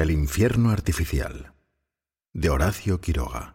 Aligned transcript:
El 0.00 0.10
infierno 0.10 0.70
artificial 0.70 1.52
de 2.32 2.48
Horacio 2.48 3.02
Quiroga. 3.02 3.54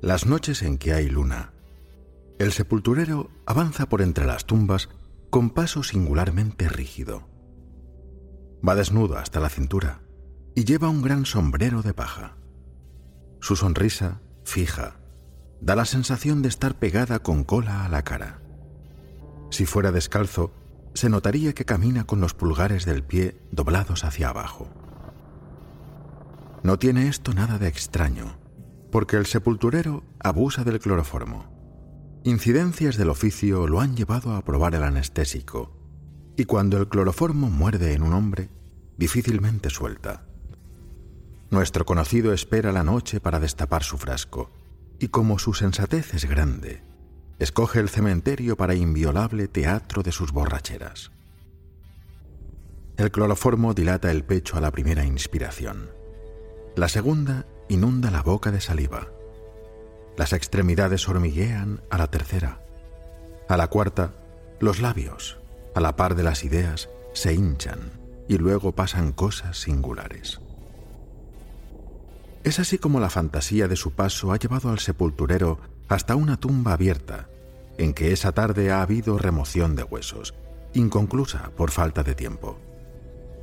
Las 0.00 0.26
noches 0.26 0.62
en 0.62 0.78
que 0.78 0.92
hay 0.92 1.08
luna, 1.08 1.50
el 2.38 2.52
sepulturero 2.52 3.30
avanza 3.46 3.88
por 3.88 4.00
entre 4.00 4.26
las 4.26 4.46
tumbas 4.46 4.88
con 5.36 5.50
paso 5.50 5.82
singularmente 5.82 6.66
rígido. 6.66 7.28
Va 8.66 8.74
desnudo 8.74 9.18
hasta 9.18 9.38
la 9.38 9.50
cintura 9.50 10.00
y 10.54 10.64
lleva 10.64 10.88
un 10.88 11.02
gran 11.02 11.26
sombrero 11.26 11.82
de 11.82 11.92
paja. 11.92 12.38
Su 13.42 13.54
sonrisa, 13.54 14.22
fija, 14.44 14.96
da 15.60 15.76
la 15.76 15.84
sensación 15.84 16.40
de 16.40 16.48
estar 16.48 16.76
pegada 16.76 17.18
con 17.18 17.44
cola 17.44 17.84
a 17.84 17.90
la 17.90 18.02
cara. 18.02 18.40
Si 19.50 19.66
fuera 19.66 19.92
descalzo, 19.92 20.54
se 20.94 21.10
notaría 21.10 21.52
que 21.52 21.66
camina 21.66 22.04
con 22.04 22.22
los 22.22 22.32
pulgares 22.32 22.86
del 22.86 23.04
pie 23.04 23.36
doblados 23.52 24.04
hacia 24.04 24.30
abajo. 24.30 24.70
No 26.62 26.78
tiene 26.78 27.08
esto 27.08 27.34
nada 27.34 27.58
de 27.58 27.68
extraño, 27.68 28.38
porque 28.90 29.16
el 29.16 29.26
sepulturero 29.26 30.02
abusa 30.18 30.64
del 30.64 30.80
cloroformo. 30.80 31.55
Incidencias 32.26 32.96
del 32.96 33.10
oficio 33.10 33.68
lo 33.68 33.80
han 33.80 33.94
llevado 33.94 34.34
a 34.34 34.42
probar 34.42 34.74
el 34.74 34.82
anestésico, 34.82 35.70
y 36.36 36.44
cuando 36.44 36.76
el 36.76 36.88
cloroformo 36.88 37.50
muerde 37.50 37.92
en 37.92 38.02
un 38.02 38.14
hombre, 38.14 38.50
difícilmente 38.98 39.70
suelta. 39.70 40.26
Nuestro 41.50 41.86
conocido 41.86 42.32
espera 42.32 42.72
la 42.72 42.82
noche 42.82 43.20
para 43.20 43.38
destapar 43.38 43.84
su 43.84 43.96
frasco, 43.96 44.50
y 44.98 45.06
como 45.06 45.38
su 45.38 45.54
sensatez 45.54 46.14
es 46.14 46.24
grande, 46.24 46.82
escoge 47.38 47.78
el 47.78 47.88
cementerio 47.88 48.56
para 48.56 48.74
inviolable 48.74 49.46
teatro 49.46 50.02
de 50.02 50.10
sus 50.10 50.32
borracheras. 50.32 51.12
El 52.96 53.12
cloroformo 53.12 53.72
dilata 53.72 54.10
el 54.10 54.24
pecho 54.24 54.56
a 54.56 54.60
la 54.60 54.72
primera 54.72 55.04
inspiración. 55.04 55.90
La 56.74 56.88
segunda 56.88 57.46
inunda 57.68 58.10
la 58.10 58.22
boca 58.22 58.50
de 58.50 58.60
saliva 58.60 59.12
las 60.16 60.32
extremidades 60.32 61.08
hormiguean 61.08 61.80
a 61.90 61.98
la 61.98 62.06
tercera. 62.08 62.60
A 63.48 63.56
la 63.56 63.68
cuarta, 63.68 64.12
los 64.60 64.80
labios, 64.80 65.38
a 65.74 65.80
la 65.80 65.96
par 65.96 66.14
de 66.14 66.22
las 66.22 66.44
ideas, 66.44 66.88
se 67.12 67.34
hinchan 67.34 67.92
y 68.28 68.38
luego 68.38 68.72
pasan 68.72 69.12
cosas 69.12 69.58
singulares. 69.58 70.40
Es 72.44 72.58
así 72.58 72.78
como 72.78 73.00
la 73.00 73.10
fantasía 73.10 73.68
de 73.68 73.76
su 73.76 73.92
paso 73.92 74.32
ha 74.32 74.38
llevado 74.38 74.70
al 74.70 74.78
sepulturero 74.78 75.58
hasta 75.88 76.16
una 76.16 76.36
tumba 76.36 76.72
abierta, 76.72 77.28
en 77.78 77.92
que 77.92 78.12
esa 78.12 78.32
tarde 78.32 78.70
ha 78.70 78.82
habido 78.82 79.18
remoción 79.18 79.76
de 79.76 79.82
huesos, 79.82 80.34
inconclusa 80.72 81.50
por 81.56 81.70
falta 81.70 82.02
de 82.02 82.14
tiempo. 82.14 82.58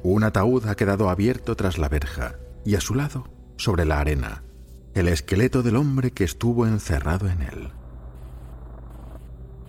Un 0.03 0.23
ataúd 0.23 0.67
ha 0.67 0.75
quedado 0.75 1.09
abierto 1.09 1.55
tras 1.55 1.78
la 1.78 1.90
verja 1.90 2.35
y 2.66 2.75
a 2.75 2.81
su 2.81 2.95
lado, 2.95 3.28
sobre 3.57 3.85
la 3.85 4.00
arena, 4.00 4.44
el 4.93 5.07
esqueleto 5.07 5.63
del 5.63 5.75
hombre 5.75 6.11
que 6.11 6.23
estuvo 6.23 6.67
encerrado 6.67 7.27
en 7.27 7.41
él. 7.41 7.69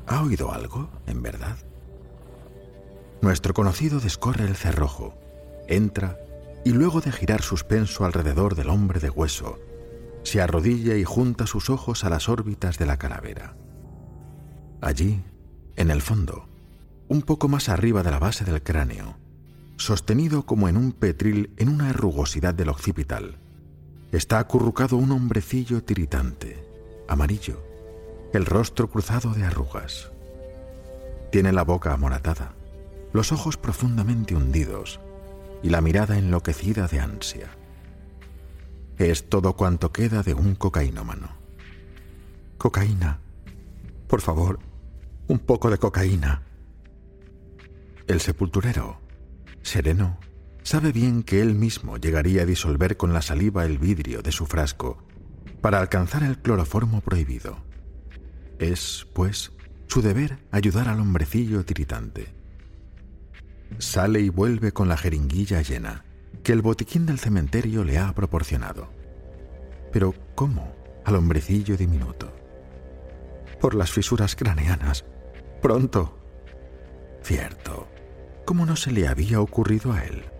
¿Ha 0.06 0.22
oído 0.22 0.52
algo, 0.52 0.90
en 1.06 1.22
verdad? 1.22 1.56
Nuestro 3.22 3.54
conocido 3.54 4.00
descorre 4.00 4.44
el 4.44 4.54
cerrojo, 4.54 5.14
entra 5.66 6.18
y 6.64 6.72
luego 6.72 7.00
de 7.00 7.10
girar 7.10 7.40
suspenso 7.40 8.04
alrededor 8.04 8.54
del 8.54 8.68
hombre 8.68 9.00
de 9.00 9.08
hueso, 9.08 9.58
se 10.24 10.42
arrodilla 10.42 10.96
y 10.96 11.04
junta 11.04 11.46
sus 11.46 11.70
ojos 11.70 12.04
a 12.04 12.10
las 12.10 12.28
órbitas 12.28 12.78
de 12.78 12.86
la 12.86 12.98
calavera. 12.98 13.56
Allí, 14.82 15.22
en 15.76 15.90
el 15.90 16.02
fondo, 16.02 16.48
un 17.08 17.22
poco 17.22 17.48
más 17.48 17.70
arriba 17.70 18.02
de 18.02 18.10
la 18.10 18.18
base 18.18 18.44
del 18.44 18.62
cráneo, 18.62 19.16
sostenido 19.76 20.44
como 20.44 20.68
en 20.68 20.76
un 20.76 20.92
petril 20.92 21.54
en 21.56 21.68
una 21.70 21.92
rugosidad 21.92 22.54
del 22.54 22.68
occipital, 22.68 23.38
está 24.16 24.38
acurrucado 24.38 24.96
un 24.96 25.10
hombrecillo 25.10 25.82
tiritante, 25.82 26.64
amarillo, 27.08 27.60
el 28.32 28.46
rostro 28.46 28.88
cruzado 28.88 29.32
de 29.32 29.44
arrugas. 29.44 30.12
Tiene 31.32 31.52
la 31.52 31.64
boca 31.64 31.92
amoratada, 31.92 32.52
los 33.12 33.32
ojos 33.32 33.56
profundamente 33.56 34.36
hundidos 34.36 35.00
y 35.64 35.70
la 35.70 35.80
mirada 35.80 36.16
enloquecida 36.16 36.86
de 36.86 37.00
ansia. 37.00 37.48
Es 38.98 39.28
todo 39.28 39.56
cuanto 39.56 39.90
queda 39.90 40.22
de 40.22 40.34
un 40.34 40.54
cocainómano. 40.54 41.30
Cocaína. 42.56 43.18
Por 44.06 44.20
favor, 44.20 44.60
un 45.26 45.40
poco 45.40 45.70
de 45.70 45.78
cocaína. 45.78 46.42
El 48.06 48.20
sepulturero, 48.20 49.00
sereno, 49.62 50.18
sabe 50.64 50.92
bien 50.92 51.22
que 51.22 51.40
él 51.40 51.54
mismo 51.54 51.98
llegaría 51.98 52.42
a 52.42 52.46
disolver 52.46 52.96
con 52.96 53.12
la 53.12 53.22
saliva 53.22 53.64
el 53.64 53.78
vidrio 53.78 54.22
de 54.22 54.32
su 54.32 54.46
frasco 54.46 54.98
para 55.60 55.78
alcanzar 55.78 56.24
el 56.24 56.38
cloroformo 56.38 57.00
prohibido. 57.00 57.58
Es, 58.58 59.06
pues, 59.12 59.52
su 59.86 60.02
deber 60.02 60.38
ayudar 60.50 60.88
al 60.88 61.00
hombrecillo 61.00 61.64
tiritante. 61.64 62.34
Sale 63.78 64.20
y 64.20 64.30
vuelve 64.30 64.72
con 64.72 64.88
la 64.88 64.96
jeringuilla 64.96 65.62
llena, 65.62 66.04
que 66.42 66.52
el 66.52 66.62
botiquín 66.62 67.06
del 67.06 67.18
cementerio 67.18 67.84
le 67.84 67.98
ha 67.98 68.14
proporcionado. 68.14 68.90
Pero 69.92 70.14
¿cómo 70.34 70.74
al 71.04 71.16
hombrecillo 71.16 71.76
diminuto? 71.76 72.34
Por 73.60 73.74
las 73.74 73.90
fisuras 73.90 74.34
craneanas. 74.34 75.04
Pronto. 75.60 76.18
Cierto. 77.22 77.88
¿Cómo 78.44 78.66
no 78.66 78.76
se 78.76 78.92
le 78.92 79.08
había 79.08 79.40
ocurrido 79.40 79.92
a 79.92 80.04
él? 80.04 80.33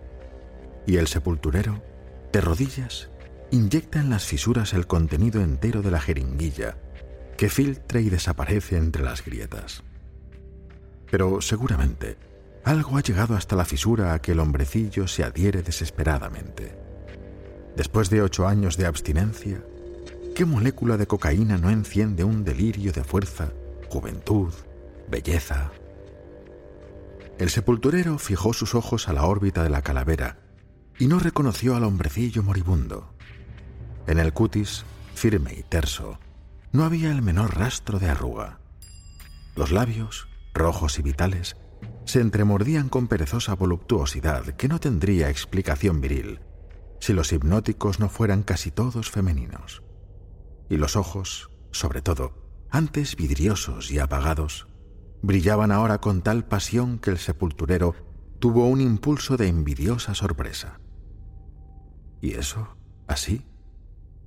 Y 0.85 0.97
el 0.97 1.07
sepulturero, 1.07 1.83
de 2.31 2.41
rodillas, 2.41 3.09
inyecta 3.51 3.99
en 3.99 4.09
las 4.09 4.25
fisuras 4.25 4.73
el 4.73 4.87
contenido 4.87 5.41
entero 5.41 5.81
de 5.81 5.91
la 5.91 5.99
jeringuilla, 5.99 6.77
que 7.37 7.49
filtra 7.49 7.99
y 7.99 8.09
desaparece 8.09 8.77
entre 8.77 9.03
las 9.03 9.23
grietas. 9.23 9.83
Pero 11.09 11.41
seguramente 11.41 12.17
algo 12.63 12.97
ha 12.97 13.01
llegado 13.01 13.35
hasta 13.35 13.55
la 13.55 13.65
fisura 13.65 14.13
a 14.13 14.21
que 14.21 14.31
el 14.31 14.39
hombrecillo 14.39 15.07
se 15.07 15.23
adhiere 15.23 15.61
desesperadamente. 15.61 16.75
Después 17.75 18.09
de 18.09 18.21
ocho 18.21 18.47
años 18.47 18.77
de 18.77 18.85
abstinencia, 18.85 19.61
¿qué 20.33 20.45
molécula 20.45 20.97
de 20.97 21.07
cocaína 21.07 21.57
no 21.57 21.69
enciende 21.69 22.23
un 22.23 22.43
delirio 22.43 22.91
de 22.91 23.03
fuerza, 23.03 23.51
juventud, 23.89 24.51
belleza? 25.07 25.71
El 27.37 27.49
sepulturero 27.49 28.17
fijó 28.17 28.53
sus 28.53 28.75
ojos 28.75 29.09
a 29.09 29.13
la 29.13 29.25
órbita 29.25 29.61
de 29.61 29.69
la 29.69 29.81
calavera 29.81 30.39
y 30.99 31.07
no 31.07 31.19
reconoció 31.19 31.75
al 31.75 31.83
hombrecillo 31.83 32.43
moribundo. 32.43 33.13
En 34.07 34.19
el 34.19 34.33
cutis, 34.33 34.85
firme 35.13 35.53
y 35.53 35.63
terso, 35.63 36.19
no 36.71 36.83
había 36.83 37.11
el 37.11 37.21
menor 37.21 37.57
rastro 37.57 37.99
de 37.99 38.09
arruga. 38.09 38.59
Los 39.55 39.71
labios, 39.71 40.27
rojos 40.53 40.99
y 40.99 41.01
vitales, 41.01 41.57
se 42.05 42.21
entremordían 42.21 42.89
con 42.89 43.07
perezosa 43.07 43.55
voluptuosidad 43.55 44.43
que 44.55 44.67
no 44.67 44.79
tendría 44.79 45.29
explicación 45.29 46.01
viril 46.01 46.39
si 46.99 47.13
los 47.13 47.31
hipnóticos 47.31 47.99
no 47.99 48.09
fueran 48.09 48.41
casi 48.41 48.71
todos 48.71 49.11
femeninos. 49.11 49.83
Y 50.69 50.77
los 50.77 50.95
ojos, 50.95 51.51
sobre 51.71 52.01
todo, 52.01 52.33
antes 52.71 53.15
vidriosos 53.15 53.91
y 53.91 53.99
apagados, 53.99 54.67
brillaban 55.21 55.71
ahora 55.71 55.99
con 55.99 56.21
tal 56.21 56.45
pasión 56.45 56.97
que 56.97 57.11
el 57.11 57.19
sepulturero 57.19 57.95
tuvo 58.45 58.67
un 58.67 58.79
impulso 58.79 59.37
de 59.37 59.47
envidiosa 59.47 60.13
sorpresa. 60.13 60.79
¿Y 62.21 62.35
eso? 62.35 62.77
¿Así? 63.07 63.43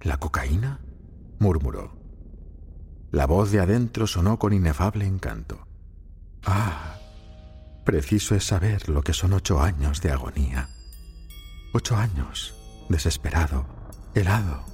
¿La 0.00 0.16
cocaína? 0.16 0.80
murmuró. 1.38 1.96
La 3.12 3.26
voz 3.28 3.52
de 3.52 3.60
adentro 3.60 4.08
sonó 4.08 4.40
con 4.40 4.52
inefable 4.52 5.06
encanto. 5.06 5.68
Ah, 6.44 6.96
Preciso 7.84 8.34
es 8.34 8.42
saber 8.42 8.88
lo 8.88 9.02
que 9.02 9.12
son 9.12 9.34
ocho 9.34 9.60
años 9.60 10.02
de 10.02 10.10
agonía. 10.10 10.68
Ocho 11.72 11.94
años, 11.94 12.56
desesperado, 12.88 13.66
helado, 14.16 14.64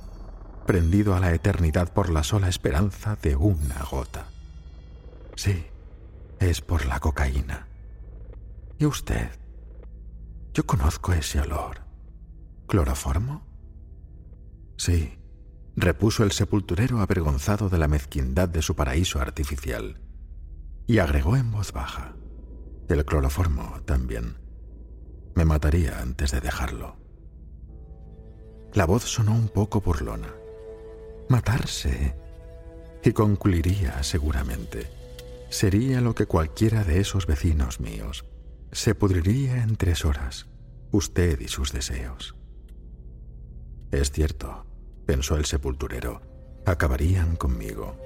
prendido 0.66 1.14
a 1.14 1.20
la 1.20 1.34
eternidad 1.34 1.92
por 1.92 2.08
la 2.08 2.24
sola 2.24 2.48
esperanza 2.48 3.18
de 3.20 3.36
una 3.36 3.82
gota. 3.90 4.24
Sí, 5.36 5.66
es 6.40 6.62
por 6.62 6.86
la 6.86 6.98
cocaína. 6.98 7.73
¿Y 8.78 8.86
usted? 8.86 9.30
Yo 10.52 10.66
conozco 10.66 11.12
ese 11.12 11.40
olor. 11.40 11.80
¿Cloroformo? 12.66 13.46
Sí, 14.76 15.18
repuso 15.76 16.24
el 16.24 16.32
sepulturero 16.32 17.00
avergonzado 17.00 17.68
de 17.68 17.78
la 17.78 17.88
mezquindad 17.88 18.48
de 18.48 18.62
su 18.62 18.74
paraíso 18.74 19.20
artificial, 19.20 20.00
y 20.86 20.98
agregó 20.98 21.36
en 21.36 21.50
voz 21.50 21.72
baja, 21.72 22.16
el 22.88 23.04
cloroformo 23.04 23.80
también. 23.84 24.38
Me 25.34 25.44
mataría 25.44 26.00
antes 26.00 26.30
de 26.30 26.40
dejarlo. 26.40 26.96
La 28.72 28.86
voz 28.86 29.04
sonó 29.04 29.32
un 29.34 29.48
poco 29.48 29.80
burlona. 29.80 30.34
Matarse. 31.28 32.16
Y 33.02 33.12
concluiría 33.12 34.02
seguramente. 34.02 34.90
Sería 35.48 36.00
lo 36.00 36.14
que 36.14 36.26
cualquiera 36.26 36.84
de 36.84 37.00
esos 37.00 37.26
vecinos 37.26 37.80
míos. 37.80 38.24
Se 38.74 38.96
pudriría 38.96 39.62
en 39.62 39.76
tres 39.76 40.04
horas, 40.04 40.48
usted 40.90 41.38
y 41.40 41.46
sus 41.46 41.72
deseos. 41.72 42.34
Es 43.92 44.10
cierto, 44.10 44.66
pensó 45.06 45.36
el 45.36 45.44
sepulturero, 45.44 46.22
acabarían 46.66 47.36
conmigo. 47.36 47.96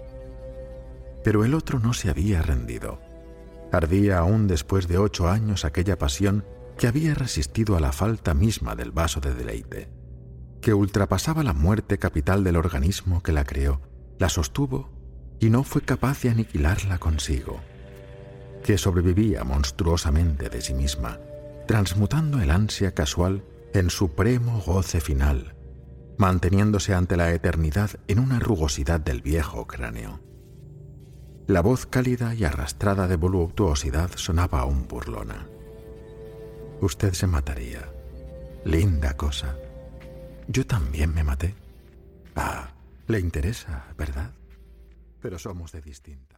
Pero 1.24 1.46
el 1.46 1.54
otro 1.54 1.78
no 1.78 1.94
se 1.94 2.10
había 2.10 2.42
rendido. 2.42 3.00
Ardía 3.72 4.18
aún 4.18 4.46
después 4.46 4.88
de 4.88 4.98
ocho 4.98 5.30
años 5.30 5.64
aquella 5.64 5.96
pasión 5.96 6.44
que 6.76 6.86
había 6.86 7.14
resistido 7.14 7.74
a 7.74 7.80
la 7.80 7.92
falta 7.92 8.34
misma 8.34 8.76
del 8.76 8.92
vaso 8.92 9.20
de 9.20 9.34
deleite, 9.34 9.88
que 10.60 10.74
ultrapasaba 10.74 11.42
la 11.42 11.54
muerte 11.54 11.96
capital 11.96 12.44
del 12.44 12.56
organismo 12.56 13.22
que 13.22 13.32
la 13.32 13.44
creó, 13.44 13.80
la 14.18 14.28
sostuvo 14.28 14.90
y 15.40 15.48
no 15.48 15.64
fue 15.64 15.80
capaz 15.80 16.20
de 16.20 16.28
aniquilarla 16.28 16.98
consigo, 16.98 17.58
que 18.68 18.76
sobrevivía 18.76 19.44
monstruosamente 19.44 20.50
de 20.50 20.60
sí 20.60 20.74
misma, 20.74 21.18
transmutando 21.66 22.38
el 22.42 22.50
ansia 22.50 22.92
casual 22.92 23.42
en 23.72 23.88
supremo 23.88 24.60
goce 24.60 25.00
final, 25.00 25.54
manteniéndose 26.18 26.92
ante 26.92 27.16
la 27.16 27.32
eternidad 27.32 27.92
en 28.08 28.18
una 28.18 28.38
rugosidad 28.38 29.00
del 29.00 29.22
viejo 29.22 29.66
cráneo. 29.66 30.20
La 31.46 31.62
voz 31.62 31.86
cálida 31.86 32.34
y 32.34 32.44
arrastrada 32.44 33.08
de 33.08 33.16
voluptuosidad 33.16 34.10
sonaba 34.16 34.60
aún 34.60 34.86
burlona. 34.86 35.48
Usted 36.82 37.14
se 37.14 37.26
mataría. 37.26 37.90
Linda 38.66 39.16
cosa. 39.16 39.56
Yo 40.46 40.66
también 40.66 41.14
me 41.14 41.24
maté. 41.24 41.54
Ah, 42.36 42.74
le 43.06 43.18
interesa, 43.18 43.86
¿verdad? 43.96 44.32
Pero 45.22 45.38
somos 45.38 45.72
de 45.72 45.80
distinta. 45.80 46.37